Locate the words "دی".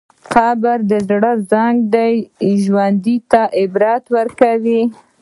1.93-2.13